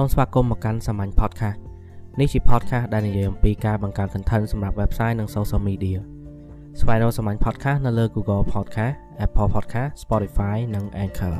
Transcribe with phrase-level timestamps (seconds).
[0.00, 1.58] សូមស្វាគមន៍មកកាន់សាមញ្ញ podcast
[2.20, 5.98] នេះជា podcast ដែលនិយាយអំពីការបង្កើត content សម្រាប់ website និង social media
[6.80, 11.36] ស្វែងរកសាមញ្ញ podcast នៅលើ Google Podcast Apple Podcast Spotify និង Anchor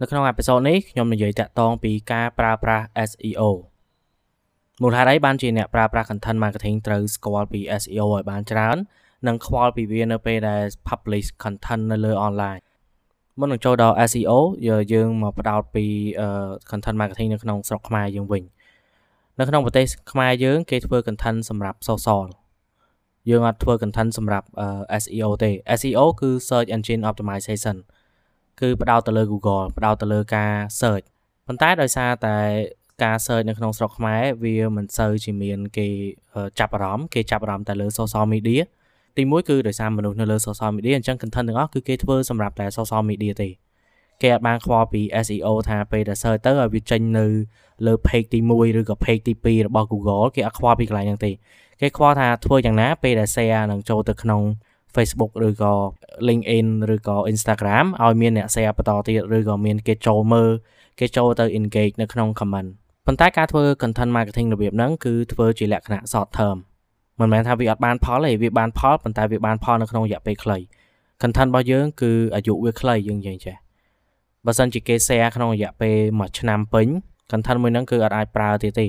[0.00, 3.42] នៅក្នុងអេពីសូតនេះខ្ញុំនិយាយតាក់ទងពីការប្រើប្រាស់ SEO
[4.82, 8.76] មូលហេតុអីបានជាអ្នកប្រើប្រាស់ content marketing ត្រូវស្គាល់ពី SEO ឲ្យបានច្រើន
[9.26, 12.62] និងខ្វល់ពីវានៅពេលដែល publish content នៅលើ online
[13.38, 14.32] មុននឹងចូលដល់ SEO
[14.92, 15.84] យើងមកផ្ដោតពី
[16.70, 18.42] content marketing នៅក្នុងស្រុកខ្មែរយើងវិញ
[19.38, 22.22] នៅក្នុងប្រទេសខ្មែរយើងគេធ្វើ content សម្រាប់ social
[23.30, 24.46] យើងអត់ធ្វើ content សម្រាប់
[25.02, 27.76] SEO ទេ SEO គឺ search engine optimization
[28.60, 31.04] គឺផ្ដោតទៅលើ Google ផ្ដោតទៅលើការ search
[31.46, 32.36] ប៉ុន្តែដោយសារតែ
[33.02, 35.88] ការ search នៅក្នុងស្រុកខ្មែរវាមិនសូវជាមាន គេ
[36.58, 38.62] ចាប់អារម្មណ៍គេចាប់អារម្មណ៍តែលើ social media
[39.18, 43.48] ទីមួយគឺដោយសារមនុស្សនៅលើ social media អញ្ចឹង content ទាំងអស់គឺគេធ្វើសម្រាប់តែ social media ទេ
[44.22, 47.26] គេអាចបានខ្វល់ពី SEO ថាពេលដែល search ទៅឲ្យវាចេញនៅ
[47.86, 51.30] លើ page ទី1ឬក៏ page ទី2របស់ Google គេអត់ខ្វល់ពីកន្លែងហ្នឹងទេ
[51.80, 54.42] គេខ្វល់ថាធ្វើយ៉ាងណាពេលដែល share នឹងចូលទៅក្នុង
[54.94, 55.74] Facebook ឬក៏
[56.28, 60.50] LinkedIn ឬក៏ Instagram ឲ្យមានអ្នក share បន្តទៀតឬក៏មានគេចូលមើល
[61.00, 62.68] គេចូលទៅ engage នៅក្នុង comment
[63.06, 66.58] ប៉ុន្តែការធ្វើ content marketing របៀបហ្នឹងគឺធ្វើជាលក្ខណៈ short term
[67.20, 70.58] មិនមែនថាវាអត់បានផលទេវាបានផលប៉ុន្តែវាបានផលនៅក្នុងរយៈពេលខ្លី
[71.22, 73.56] content របស់យើងគឺអាយុវាខ្លីយើងនិយាយចេះ
[74.46, 76.86] បើសិនជាគេ share ក្នុងរយៈពេល1ឆ្នាំពេញ
[77.30, 78.86] content មួយហ្នឹងគឺអត់អាចប្រើទៀតទេ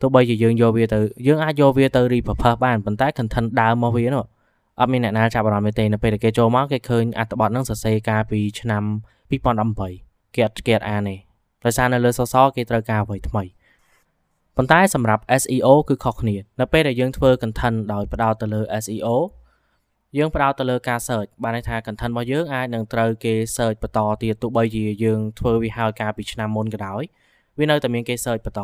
[0.00, 4.24] ទោះបីជាយើងយកវាទៅយើងអាចយកវាទៅ repurpose បានប៉ុន្តែ content ដើមរបស់វានោះ
[4.80, 8.84] អត់មានអ្នកណាចាប់អារម្មណ៍ទេនៅពេលដែលគេចូលមកគេឃើញអត្ថបទហ្នឹងសរសេរកាលពីឆ្នាំ
[9.60, 11.16] 2018គេអត់គេអត់អានទេ
[11.64, 13.42] ដោយសារនៅលើសសរគេត្រូវការអ្វីថ្មី
[14.60, 19.08] ប៉ុន្តែសម្រាប់ SEO គឺខុសគ្នា នៅពេលដែលយើងធ្វើ content ដោយផ្ដោតទៅលើ SEO
[20.18, 27.02] យើងផ្ដោតទៅលើការ search បានន័យថា content របស់យើងអាចនឹងត្រូវគេ search បន្តទៀតទោះបីជាយើងធ្វើវាហើយកាលពីឆ្នាំមុនក៏ដោយ
[27.58, 28.60] វានៅតែមានគេ search បន្ត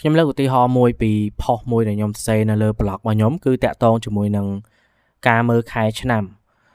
[0.00, 4.46] ខ្ញុំលើកឧទាហរណ៍មួយពី post មួយដែលខ្ញុំសរសេរនៅលើ blog របស់ខ្ញុំគឺតាក់ទងជាមួយនឹង
[5.28, 6.24] ការមើលខែឆ្នាំ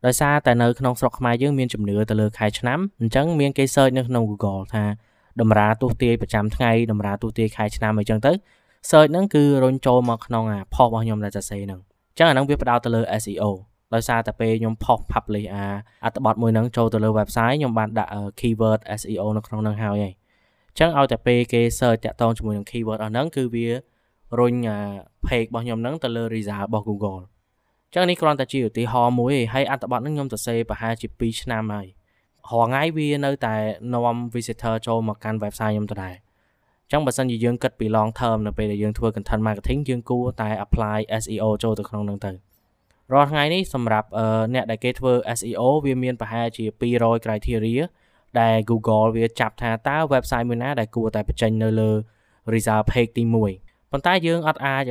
[0.05, 4.85] ដោយសារតែនៅក្នុងស្រុកខ្មែរយើងមានជំនឿទៅលើខែឆ្នាំអញ្ចឹងមានគេ search នៅក្នុង Google ថា
[5.41, 8.31] តម្រាទស្សទាយប្រចាំថ្ងៃតម្រាទស្សទាយខែឆ្នាំអីចឹងទៅ
[8.89, 11.79] search ហ្នឹងគឺរុញចូលមកក្នុងអា post របស់ខ្ញុំដែលសរសេរហ្នឹង
[12.11, 13.51] អញ្ចឹងអាហ្នឹងវាផ្ដោតទៅលើ SEO
[13.93, 15.65] ដោយសារតែពេលខ្ញុំ post publish អា
[16.05, 20.13] អត្ថបទមួយហ្នឹងចូលទៅលើ website ខ្ញុំបានដាក់ keyword SEO នៅក្នុងហ្នឹងហើយហើយ
[20.69, 23.67] អញ្ចឹងឲ្យតែពេលគេ search តាក់ទងជាមួយនឹង keyword អស់ហ្នឹងគឺវា
[24.39, 24.79] រុញអា
[25.27, 31.87] page របស់ខ្ញុំហ្នឹងទៅលើ result របស់ Google អញ្ចឹងនេះគ្រាន់តែជាឧទាហរណ៍មួយហើយអត្ថបទហ្នឹងខ្ញុំសរសេរប្រហែលជា2ឆ្នាំហើយ
[32.49, 33.55] រាល់ថ្ងៃវានៅតែ
[33.93, 36.15] នាំ visitor ចូលមកកាន់ website ខ្ញុំដដែល
[36.83, 42.31] អញ្ចឹងបើសិនជាយើងគិតពី long term នៅពេលដែលយើងធ្វើ content marketing យើងគួរតែ apply SEO ចូលទៅក្នុងហ្នឹងទៅ
[43.13, 44.07] រាល់ថ្ងៃនេះសម្រាប់
[44.53, 46.65] អ្នកដែលគេធ្វើ SEO វាមានប្រហែលជា
[46.95, 47.83] 200 criteria
[48.39, 51.91] ដែល Google វាចាប់ថាតើ website មួយណាដែលគួរតែបញ្ចេញនៅលើ
[52.53, 53.23] result page ទី
[53.57, 54.83] 1ប៉ុន្តែយើងអត់អាច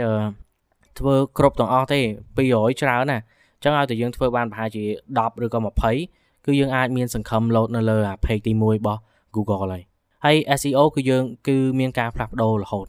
[0.99, 2.01] ធ្វើគ្រប់ទាំងអស់ទេ
[2.37, 4.85] 200ច្រើនណាអញ្ចឹងឲ្យតែយើងធ្វើបានប្រហែលជា
[5.17, 9.01] 10ឬក៏20 គឺយើងអាចមានសង្ឃឹម load នៅលើអា page ទី1របស់
[9.35, 9.83] Google ហើយ
[10.25, 12.87] ហើយ SEO គឺយើងគឺមានការផ្លាស់ប្ដូររហូត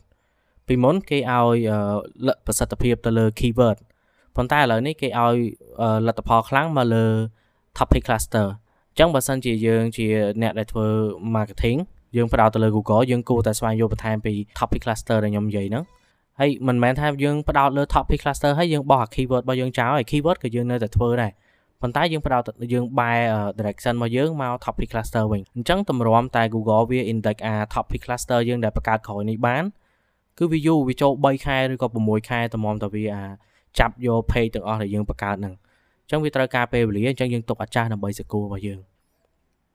[0.68, 1.56] ពីមុនគេឲ្យ
[2.46, 3.78] ប្រសិទ្ធភាពទៅលើ keyword
[4.36, 5.36] ប៉ុន្តែឥឡូវនេះគេឲ្យ
[6.08, 7.06] លទ្ធផលខ្លាំងមកលើ
[7.78, 8.48] topic cluster
[8.92, 10.06] អញ្ចឹងបើសិនជាយើងជា
[10.42, 10.88] អ្នកដែលធ្វើ
[11.36, 11.80] marketing
[12.16, 15.84] យើងផ្ដោតទៅលើ Google យើងគួរតែស្វែងយល់បន្ថែមពី topic cluster ដែលខ្ញុំនិយាយហ្នឹង
[16.40, 21.32] ហើយមិនមែនថាយើងផ្ដោតលើ topic cluster ហើយយើងបោះអា keyword របស់យើងចោលហើយ keyword ក៏យើងនៅតែធ្វើដែរ
[21.84, 23.20] ប៉ុន្តែយើងផ្ដោតយើងបែរ
[23.58, 29.64] direction របស់យើងមក topic cluster វិញអញ្ចឹងតម្រាំតែ Google វា index អា topic cluster យើងដែលបង្កើតក្រោយនេះបាន
[30.38, 33.24] គឺវាយូរវាចូល3ខែឬក៏6ខែតម្រាំតែវាអា
[33.80, 35.54] ចាប់យក page ទាំងអស់ដែលយើងបង្កើតហ្នឹង
[36.04, 38.80] អញ្ចឹងវាត្រូវការពេលវេលាអញ្ចឹងយើងទុកអាចាស់ដើម្បីសកលរបស់យើង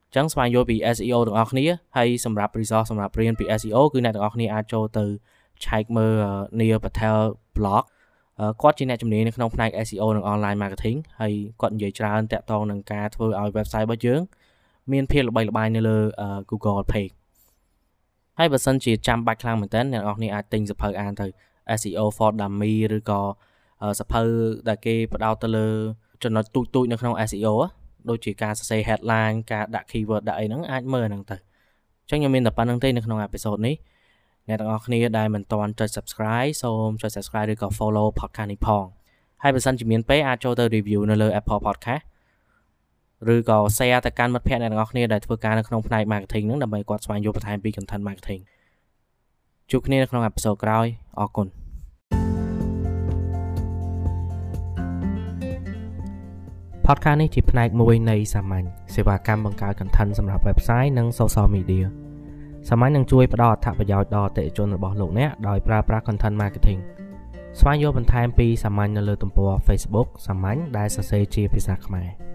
[0.07, 5.05] អញ្ចឹងស្វែងយល់ពី SEO ទាំងអស់គ្នាហើយសម្រាប់ resource សម្រាប់រៀនពី SEO គឺអ្នកទាំងអស់គ្នាអាចចូលទៅ
[5.65, 6.15] ឆែកមើល
[6.59, 7.19] Neil Patel
[7.57, 7.85] blog
[8.63, 14.21] គាត់ជាអ្នកជំនាញនៅក្នុងផ្នែក SEO និង online marketing ហើយគាត់និយាយច្រើនតាក់ទងនឹងការធ្វើឲ្យ website របស់យើង
[14.93, 15.99] មានភាពល្បីល្បាញនៅលើ
[16.51, 17.13] Google page
[18.39, 21.27] ហើយបើសិនជាចាំបាច់ខ្លាំងមែនទែនអ្នកនរគ្នាអាចទិញសភៅអានទៅ
[21.79, 23.21] SEO for Dummy ឬក៏
[24.01, 24.23] សភៅ
[24.69, 25.69] ដែលគេផ្ដោតទៅលើ
[26.23, 27.55] ចំណុចទូចទូចនៅក្នុង SEO
[28.09, 33.75] ដូចជាការសរសេរ headline ការដាក់ keyword ដាក់អីហ្នឹងអាចមើលហ្នឹងទៅអញ្ចឹងខ្ញុំមានតែប៉ុណ្្នឹងទេនៅក្នុងអេពីសូតនេះ
[34.49, 38.85] អ្នកទាំងអស់គ្នាដែលមិនទាន់ចុច subscribe សូមចុច subscribe ឬក៏ follow podcast នេះផង
[39.43, 42.05] ហើយបើសិនជាមានពេលអាចចូលទៅ review នៅលើ Apple Podcast
[43.35, 48.41] ឬក៏ share ទៅកាន់មិត្តភ័ក្តិអ្នកទាំងអស់គ្នាដែលធ្វើការនៅក្នុងផ្នែក marketing ហ្នឹងដើម្បីគាត់ស្វែងយល់បន្ថែមពី content marketing
[49.71, 50.87] ជួបគ្នានៅក្នុងអេពីសូតក្រោយ
[51.19, 51.47] អរគុណ
[56.87, 61.87] Podcast នេះជាផ្នែកមួយនៃសាមញ្ញសេវាកម្មបង្កើត content សម្រាប់ website និង social media
[62.69, 66.81] សាមញ្ញនឹងជួយផ្ដល់អត្ថប្រយោជន៍ដល់អតិថិជនរបស់លោកអ្នកដោយប្រើប្រាស់ content marketing
[67.61, 72.28] ស្វែងយល់បន្ថែមពីសាមញ្ញនៅលើទំព័រ Facebook សាមញ្ញដែលសរសេរជាភាសាខ្មែរ